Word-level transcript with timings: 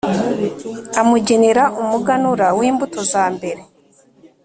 amugenera 1.01 1.63
umuganura 1.81 2.47
w’imbuto 2.59 2.99
za 3.11 3.25
mbere, 3.35 3.61